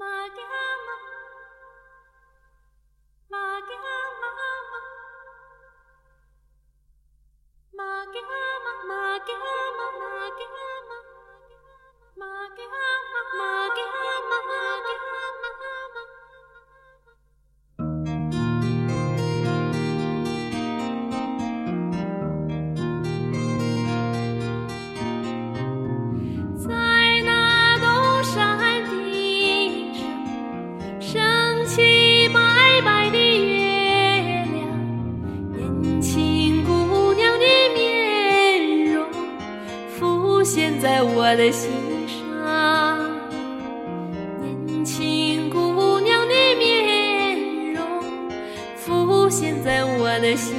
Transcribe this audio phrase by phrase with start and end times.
[0.00, 0.40] Mama.
[40.52, 41.70] 现在我的心
[42.08, 42.98] 上。
[44.66, 47.86] 年轻姑娘的面容
[48.76, 50.56] 浮现在我的心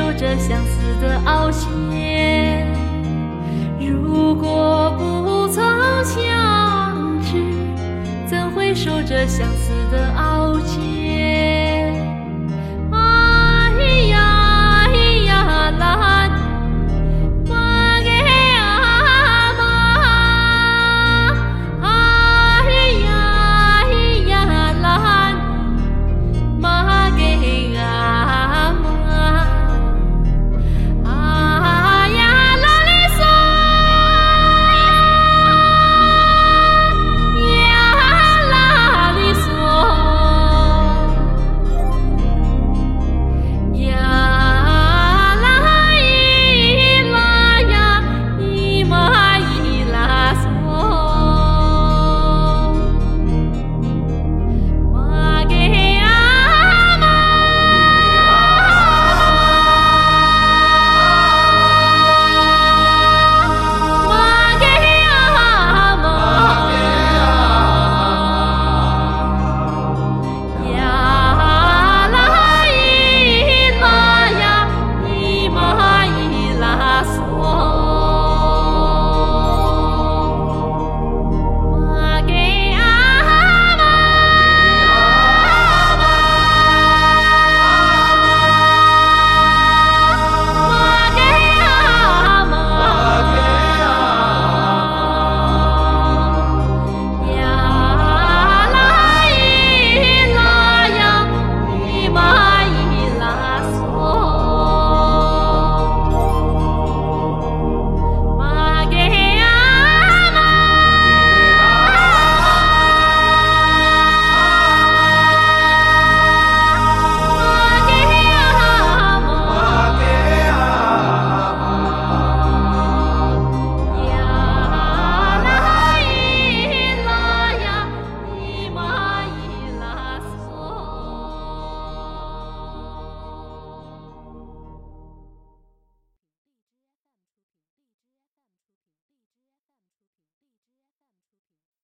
[0.00, 2.66] 守着相思的凹陷？
[3.78, 5.62] 如果不曾
[6.04, 7.44] 相知，
[8.26, 11.49] 怎会守着相思的熬煎？